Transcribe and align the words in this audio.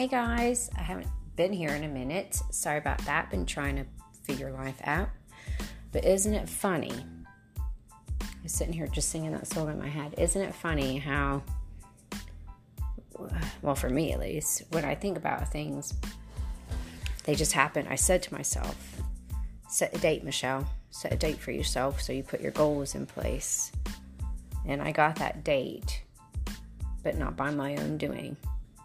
Hey 0.00 0.08
guys, 0.08 0.70
I 0.78 0.80
haven't 0.80 1.08
been 1.36 1.52
here 1.52 1.68
in 1.68 1.84
a 1.84 1.88
minute. 1.88 2.40
Sorry 2.50 2.78
about 2.78 3.04
that. 3.04 3.28
Been 3.28 3.44
trying 3.44 3.76
to 3.76 3.84
figure 4.22 4.50
life 4.50 4.80
out. 4.84 5.10
But 5.92 6.06
isn't 6.06 6.32
it 6.32 6.48
funny? 6.48 7.04
I'm 8.22 8.48
sitting 8.48 8.72
here 8.72 8.86
just 8.86 9.10
singing 9.10 9.32
that 9.32 9.46
song 9.46 9.68
in 9.68 9.78
my 9.78 9.88
head. 9.88 10.14
Isn't 10.16 10.40
it 10.40 10.54
funny 10.54 10.96
how, 10.96 11.42
well, 13.60 13.74
for 13.74 13.90
me 13.90 14.14
at 14.14 14.20
least, 14.20 14.62
when 14.70 14.86
I 14.86 14.94
think 14.94 15.18
about 15.18 15.52
things, 15.52 15.92
they 17.24 17.34
just 17.34 17.52
happen. 17.52 17.86
I 17.86 17.96
said 17.96 18.22
to 18.22 18.32
myself, 18.32 19.02
set 19.68 19.94
a 19.94 19.98
date, 19.98 20.24
Michelle. 20.24 20.66
Set 20.88 21.12
a 21.12 21.16
date 21.16 21.40
for 21.40 21.50
yourself 21.50 22.00
so 22.00 22.14
you 22.14 22.22
put 22.22 22.40
your 22.40 22.52
goals 22.52 22.94
in 22.94 23.04
place. 23.04 23.70
And 24.66 24.80
I 24.80 24.92
got 24.92 25.16
that 25.16 25.44
date, 25.44 26.04
but 27.02 27.18
not 27.18 27.36
by 27.36 27.50
my 27.50 27.76
own 27.76 27.98
doing. 27.98 28.38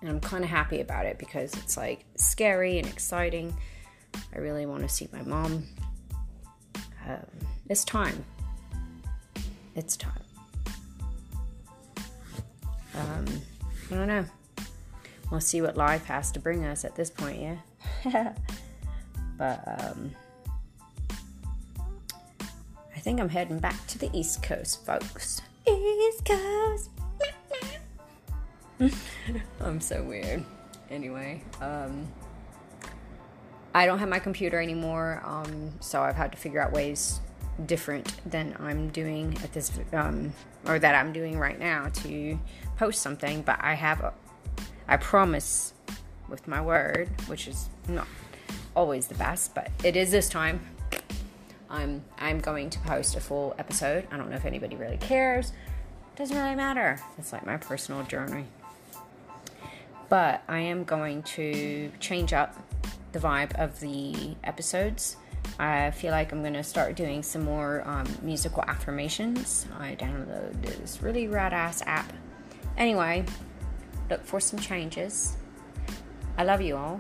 And 0.06 0.14
I'm 0.14 0.20
kind 0.20 0.44
of 0.44 0.52
happy 0.52 0.82
about 0.82 1.08
it 1.08 1.18
because 1.18 1.52
it's 1.56 1.78
like 1.78 2.06
scary 2.16 2.78
and 2.78 2.88
exciting. 2.88 3.58
I 4.36 4.38
really 4.38 4.68
want 4.68 4.84
to 4.84 4.88
see 4.88 5.10
my 5.12 5.24
mom. 5.24 5.64
Um, 7.08 7.26
it's 7.70 7.84
time. 7.84 8.24
It's 9.74 9.98
time. 9.98 10.22
Um, 12.94 13.26
I 13.90 13.96
don't 13.96 14.08
know. 14.08 14.26
We'll 15.32 15.42
see 15.42 15.64
what 15.64 15.76
life 15.76 16.06
has 16.06 16.32
to 16.34 16.40
bring 16.40 16.66
us 16.66 16.86
at 16.86 16.96
this 16.96 17.10
point, 17.10 17.42
yeah? 17.42 18.34
but 19.40 19.64
um, 19.66 20.12
I 22.96 23.00
think 23.00 23.20
I'm 23.20 23.30
heading 23.30 23.58
back 23.58 23.88
to 23.88 23.98
the 23.98 24.12
East 24.14 24.44
Coast, 24.44 24.86
folks. 24.86 25.42
East 25.68 26.26
Coast. 26.26 26.92
I'm 29.62 29.80
so 29.80 30.04
weird. 30.04 30.44
Anyway, 30.90 31.42
um, 31.62 32.08
I 33.74 33.86
don't 33.86 34.00
have 34.00 34.10
my 34.10 34.20
computer 34.20 34.62
anymore, 34.62 35.22
um, 35.26 35.74
so 35.80 36.02
I've 36.02 36.16
had 36.16 36.32
to 36.32 36.38
figure 36.38 36.62
out 36.62 36.72
ways 36.72 37.20
different 37.66 38.14
than 38.30 38.56
I'm 38.60 38.90
doing 38.90 39.38
at 39.44 39.54
this, 39.54 39.72
um, 39.94 40.34
or 40.66 40.78
that 40.80 40.94
I'm 40.94 41.14
doing 41.14 41.40
right 41.40 41.58
now 41.58 41.90
to 41.90 42.40
post 42.78 43.02
something. 43.02 43.42
But 43.42 43.60
I 43.62 43.74
have, 43.74 44.02
a, 44.02 44.14
I 44.88 44.98
promise 44.98 45.74
with 46.30 46.48
my 46.48 46.62
word, 46.62 47.10
which 47.28 47.48
is 47.48 47.70
not 47.88 48.08
always 48.76 49.08
the 49.08 49.16
best, 49.16 49.56
but 49.56 49.72
it 49.84 49.96
is 49.96 50.12
this 50.12 50.30
time. 50.30 50.60
I'm 51.70 52.04
I'm 52.20 52.40
going 52.40 52.70
to 52.70 52.80
post 52.80 53.16
a 53.16 53.20
full 53.20 53.56
episode. 53.58 54.08
I 54.12 54.18
don't 54.18 54.30
know 54.30 54.36
if 54.36 54.46
anybody 54.46 54.76
really 54.76 54.98
cares. 54.98 55.52
Doesn't 56.16 56.38
really 56.38 56.56
matter. 56.56 57.02
It's 57.18 57.34
like 57.34 57.46
my 57.46 57.58
personal 57.58 58.04
journey 58.04 58.46
but 60.10 60.44
I 60.48 60.60
am 60.60 60.84
going 60.84 61.24
to 61.24 61.92
change 62.00 62.34
up 62.34 62.56
the 63.12 63.20
vibe 63.20 63.54
of 63.56 63.80
the 63.80 64.36
episodes. 64.44 65.18
I 65.60 65.92
feel 65.92 66.12
like 66.12 66.32
I'm 66.32 66.42
to 66.54 66.64
start 66.64 66.96
doing 66.96 67.24
some 67.24 67.44
more 67.44 67.84
um, 67.86 68.08
musical 68.22 68.64
affirmations. 68.64 69.68
I 69.80 69.96
downloaded 69.96 70.62
this 70.62 71.02
really 71.02 71.28
rad 71.28 71.54
ass 71.54 71.82
app. 71.86 72.12
Anyway, 72.78 73.26
look 74.10 74.26
for 74.26 74.40
some 74.40 74.60
changes. 74.60 75.38
I 76.38 76.44
love 76.44 76.62
you 76.62 76.76
all. 76.76 77.00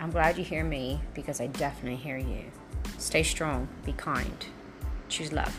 I'm 0.00 0.10
glad 0.10 0.38
you 0.38 0.44
hear 0.44 0.64
me 0.64 1.00
because 1.14 1.40
I 1.40 1.46
definitely 1.48 1.96
hear 1.96 2.16
you. 2.16 2.44
Stay 2.98 3.22
strong, 3.22 3.68
be 3.84 3.92
kind, 3.92 4.46
choose 5.08 5.32
love. 5.32 5.58